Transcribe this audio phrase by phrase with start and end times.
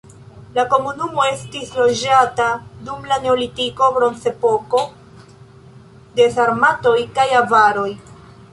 [0.53, 2.47] La komunumo estis loĝata
[2.87, 4.81] dum la neolitiko, bronzepoko,
[6.19, 7.89] de sarmatoj kaj avaroj.